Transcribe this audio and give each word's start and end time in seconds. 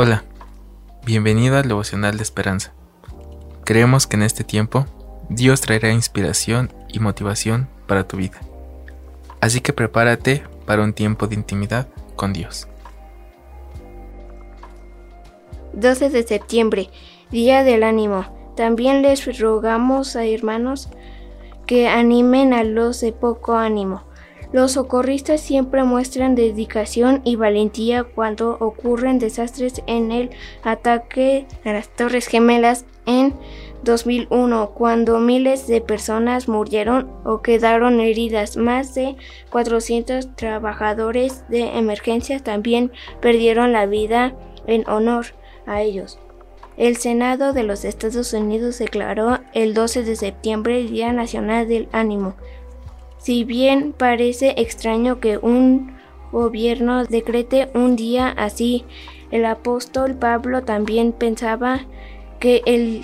Hola, 0.00 0.22
bienvenido 1.04 1.56
al 1.56 1.66
devocional 1.66 2.18
de 2.18 2.22
esperanza. 2.22 2.72
Creemos 3.64 4.06
que 4.06 4.14
en 4.14 4.22
este 4.22 4.44
tiempo 4.44 4.86
Dios 5.28 5.60
traerá 5.60 5.90
inspiración 5.90 6.72
y 6.86 7.00
motivación 7.00 7.68
para 7.88 8.06
tu 8.06 8.16
vida. 8.16 8.38
Así 9.40 9.60
que 9.60 9.72
prepárate 9.72 10.44
para 10.66 10.84
un 10.84 10.92
tiempo 10.92 11.26
de 11.26 11.34
intimidad 11.34 11.88
con 12.14 12.32
Dios. 12.32 12.68
12 15.72 16.10
de 16.10 16.22
septiembre, 16.22 16.90
Día 17.32 17.64
del 17.64 17.82
Ánimo. 17.82 18.54
También 18.54 19.02
les 19.02 19.36
rogamos 19.40 20.14
a 20.14 20.24
hermanos 20.24 20.90
que 21.66 21.88
animen 21.88 22.52
a 22.52 22.62
los 22.62 23.00
de 23.00 23.10
poco 23.10 23.56
ánimo 23.56 24.07
los 24.52 24.72
socorristas 24.72 25.40
siempre 25.40 25.84
muestran 25.84 26.34
dedicación 26.34 27.20
y 27.24 27.36
valentía 27.36 28.04
cuando 28.04 28.56
ocurren 28.60 29.18
desastres 29.18 29.82
en 29.86 30.10
el 30.10 30.30
ataque 30.62 31.46
a 31.64 31.72
las 31.72 31.88
Torres 31.88 32.26
Gemelas 32.26 32.86
en 33.04 33.34
2001, 33.82 34.70
cuando 34.70 35.18
miles 35.18 35.66
de 35.66 35.80
personas 35.80 36.48
murieron 36.48 37.10
o 37.24 37.42
quedaron 37.42 38.00
heridas. 38.00 38.56
Más 38.56 38.94
de 38.94 39.16
400 39.50 40.34
trabajadores 40.34 41.44
de 41.48 41.78
emergencia 41.78 42.40
también 42.40 42.90
perdieron 43.20 43.72
la 43.72 43.86
vida 43.86 44.34
en 44.66 44.88
honor 44.88 45.26
a 45.66 45.82
ellos. 45.82 46.18
El 46.76 46.96
Senado 46.96 47.52
de 47.52 47.64
los 47.64 47.84
Estados 47.84 48.32
Unidos 48.32 48.78
declaró 48.78 49.40
el 49.52 49.74
12 49.74 50.04
de 50.04 50.16
septiembre 50.16 50.80
el 50.80 50.90
Día 50.90 51.12
Nacional 51.12 51.66
del 51.66 51.88
Ánimo. 51.92 52.36
Si 53.18 53.44
bien 53.44 53.92
parece 53.96 54.54
extraño 54.56 55.20
que 55.20 55.38
un 55.38 55.96
gobierno 56.32 57.04
decrete 57.04 57.70
un 57.74 57.96
día 57.96 58.28
así, 58.28 58.84
el 59.30 59.44
apóstol 59.44 60.14
Pablo 60.14 60.62
también 60.62 61.12
pensaba 61.12 61.86
que 62.40 62.62
el, 62.64 63.02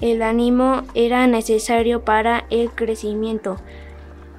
el 0.00 0.22
ánimo 0.22 0.82
era 0.94 1.26
necesario 1.26 2.04
para 2.04 2.46
el 2.50 2.70
crecimiento 2.70 3.56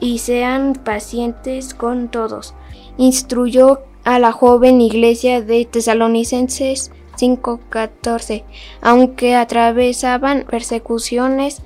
y 0.00 0.18
sean 0.18 0.74
pacientes 0.74 1.74
con 1.74 2.08
todos. 2.08 2.54
Instruyó 2.98 3.80
a 4.04 4.18
la 4.18 4.32
joven 4.32 4.80
iglesia 4.80 5.40
de 5.40 5.64
Tesalonicenses 5.64 6.92
5:14, 7.16 8.44
aunque 8.82 9.34
atravesaban 9.34 10.44
persecuciones, 10.48 11.62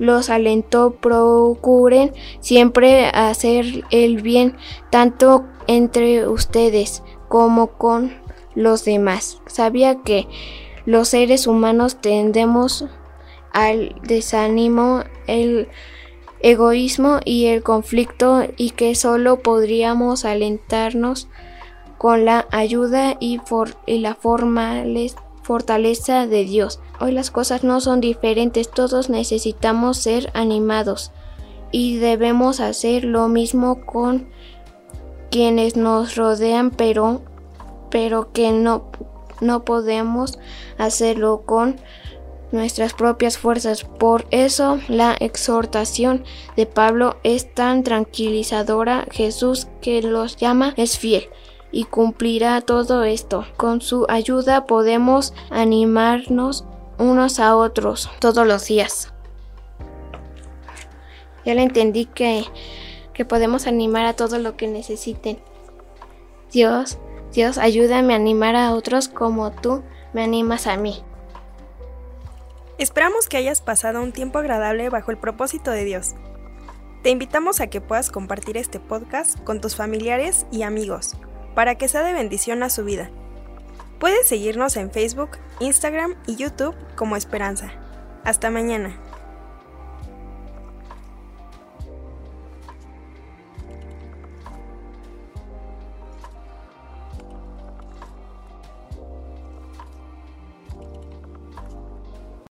los 0.00 0.30
alentó 0.30 0.92
procuren 0.92 2.12
siempre 2.40 3.06
hacer 3.08 3.84
el 3.90 4.22
bien 4.22 4.56
tanto 4.90 5.44
entre 5.68 6.26
ustedes 6.26 7.04
como 7.28 7.68
con 7.68 8.12
los 8.54 8.84
demás. 8.84 9.40
Sabía 9.46 10.02
que 10.02 10.26
los 10.86 11.08
seres 11.08 11.46
humanos 11.46 12.00
tendemos 12.00 12.86
al 13.52 13.94
desánimo, 14.02 15.04
el 15.26 15.68
egoísmo 16.40 17.20
y 17.26 17.46
el 17.46 17.62
conflicto 17.62 18.44
y 18.56 18.70
que 18.70 18.94
solo 18.94 19.40
podríamos 19.40 20.24
alentarnos 20.24 21.28
con 21.98 22.24
la 22.24 22.48
ayuda 22.50 23.18
y, 23.20 23.38
y 23.86 23.98
la 23.98 24.14
fortaleza 24.14 25.22
fortaleza 25.50 26.28
de 26.28 26.44
Dios. 26.44 26.78
Hoy 27.00 27.10
las 27.10 27.32
cosas 27.32 27.64
no 27.64 27.80
son 27.80 28.00
diferentes, 28.00 28.70
todos 28.70 29.10
necesitamos 29.10 29.96
ser 29.96 30.30
animados 30.32 31.10
y 31.72 31.96
debemos 31.96 32.60
hacer 32.60 33.02
lo 33.02 33.26
mismo 33.26 33.84
con 33.84 34.28
quienes 35.28 35.74
nos 35.74 36.14
rodean, 36.14 36.70
pero 36.70 37.22
pero 37.90 38.32
que 38.32 38.52
no 38.52 38.92
no 39.40 39.64
podemos 39.64 40.38
hacerlo 40.78 41.42
con 41.44 41.80
nuestras 42.52 42.94
propias 42.94 43.36
fuerzas. 43.36 43.82
Por 43.82 44.26
eso 44.30 44.78
la 44.86 45.16
exhortación 45.18 46.22
de 46.56 46.66
Pablo 46.66 47.16
es 47.24 47.52
tan 47.52 47.82
tranquilizadora. 47.82 49.04
Jesús 49.10 49.66
que 49.80 50.00
los 50.00 50.36
llama 50.36 50.74
es 50.76 50.96
fiel 50.96 51.28
y 51.72 51.84
cumplirá 51.84 52.60
todo 52.60 53.04
esto. 53.04 53.46
Con 53.56 53.80
su 53.80 54.06
ayuda 54.08 54.66
podemos 54.66 55.34
animarnos 55.50 56.64
unos 56.98 57.40
a 57.40 57.56
otros 57.56 58.10
todos 58.20 58.46
los 58.46 58.66
días. 58.66 59.12
Ya 61.44 61.54
le 61.54 61.62
entendí 61.62 62.06
que, 62.06 62.44
que 63.14 63.24
podemos 63.24 63.66
animar 63.66 64.06
a 64.06 64.14
todo 64.14 64.38
lo 64.38 64.56
que 64.56 64.68
necesiten. 64.68 65.38
Dios, 66.52 66.98
Dios, 67.32 67.58
ayúdame 67.58 68.12
a 68.12 68.16
animar 68.16 68.56
a 68.56 68.74
otros 68.74 69.08
como 69.08 69.50
tú 69.52 69.82
me 70.12 70.22
animas 70.22 70.66
a 70.66 70.76
mí. 70.76 71.02
Esperamos 72.76 73.28
que 73.28 73.36
hayas 73.36 73.60
pasado 73.60 74.02
un 74.02 74.12
tiempo 74.12 74.38
agradable 74.38 74.88
bajo 74.88 75.10
el 75.10 75.18
propósito 75.18 75.70
de 75.70 75.84
Dios. 75.84 76.14
Te 77.02 77.10
invitamos 77.10 77.60
a 77.60 77.68
que 77.68 77.80
puedas 77.80 78.10
compartir 78.10 78.56
este 78.56 78.80
podcast 78.80 79.38
con 79.44 79.60
tus 79.60 79.76
familiares 79.76 80.46
y 80.50 80.62
amigos 80.62 81.14
para 81.54 81.76
que 81.76 81.88
sea 81.88 82.02
de 82.02 82.12
bendición 82.12 82.62
a 82.62 82.70
su 82.70 82.84
vida. 82.84 83.10
Puedes 83.98 84.26
seguirnos 84.26 84.76
en 84.76 84.90
Facebook, 84.90 85.30
Instagram 85.60 86.14
y 86.26 86.36
YouTube 86.36 86.74
como 86.96 87.16
Esperanza. 87.16 87.72
Hasta 88.24 88.50
mañana. 88.50 88.98